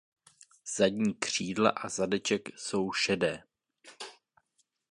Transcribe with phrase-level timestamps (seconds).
[0.77, 3.43] Zadní křídla a zadeček jsou šedé.